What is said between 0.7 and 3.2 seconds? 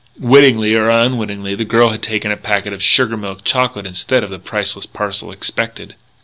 or unwittingly, the girl had taken a packet of sugar